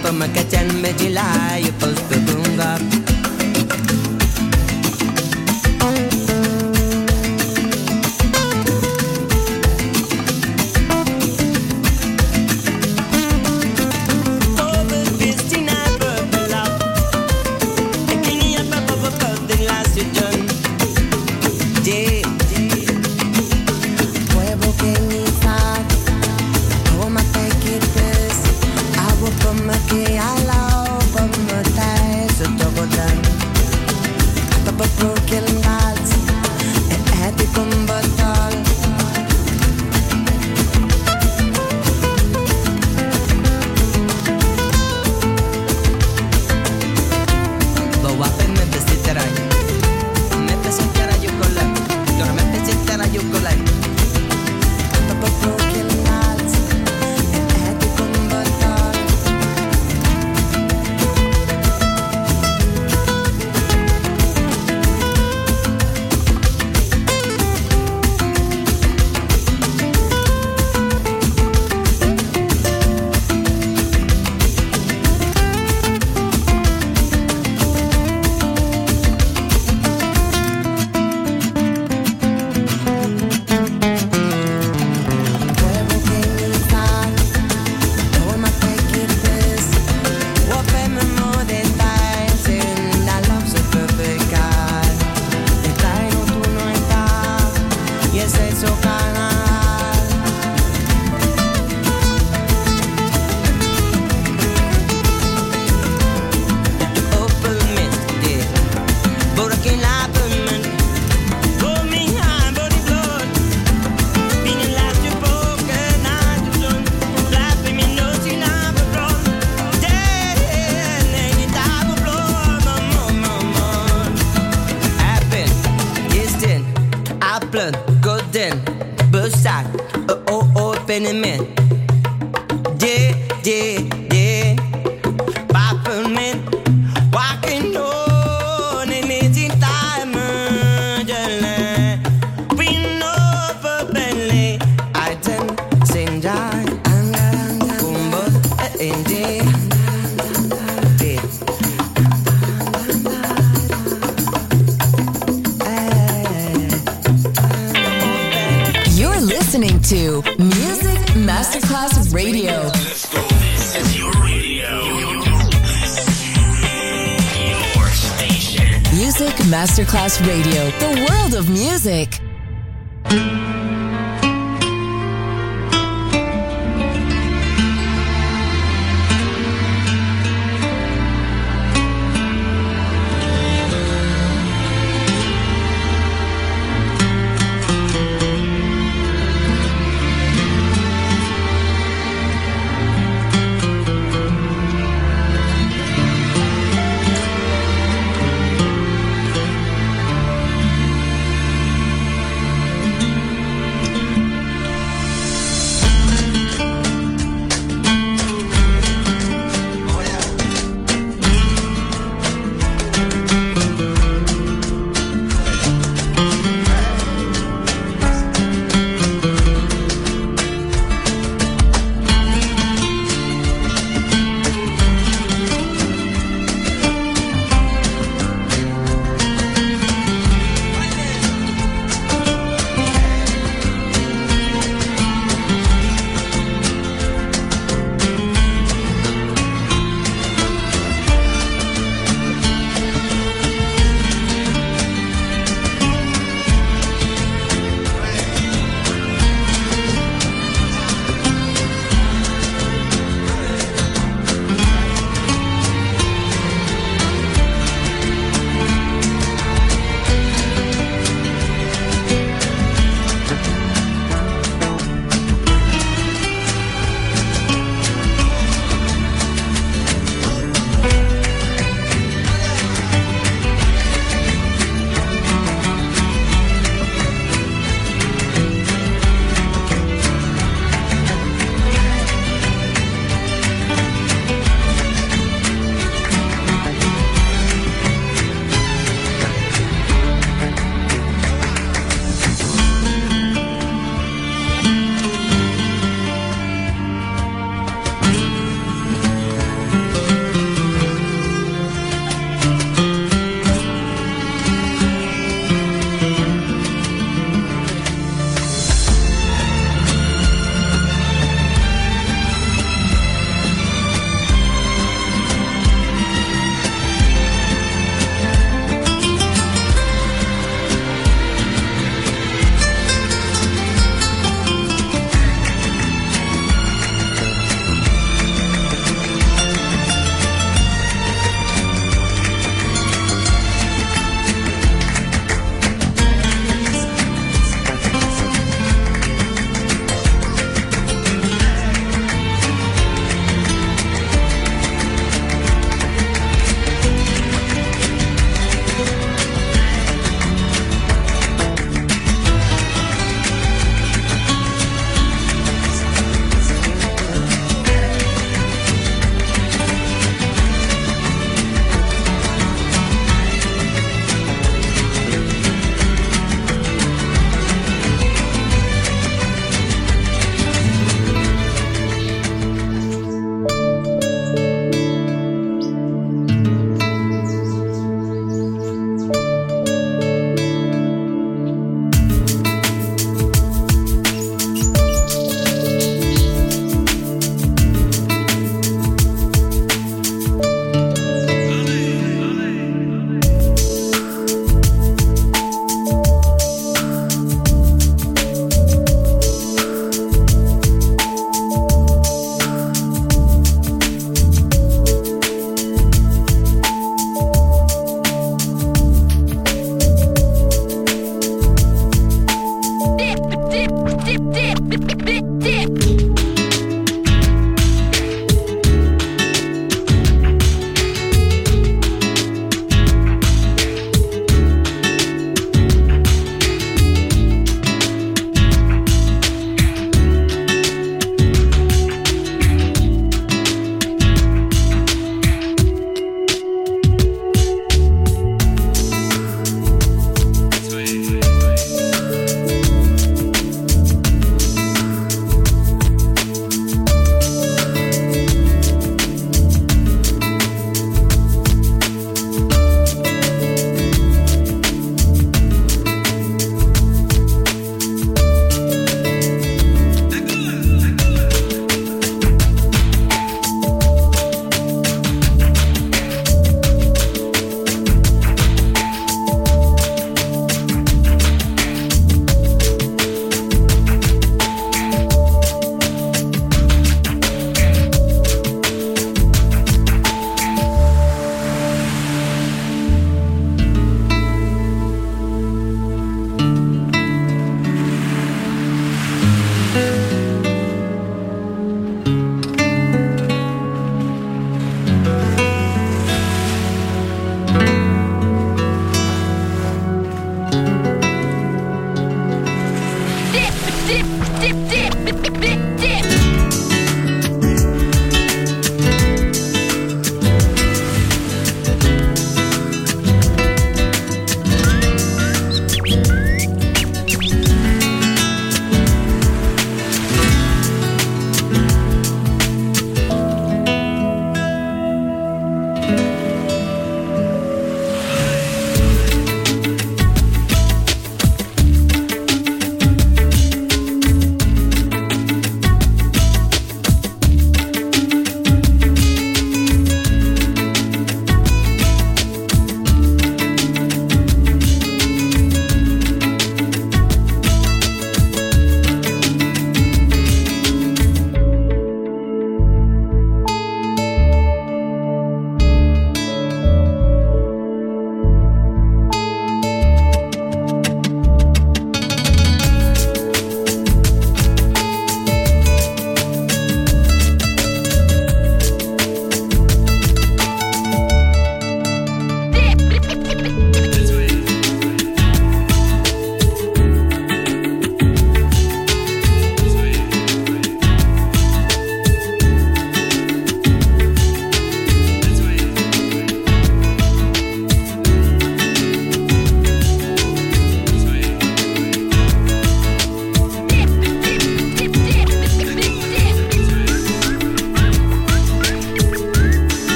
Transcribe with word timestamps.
per 0.00 0.12
rabbit 0.12 0.47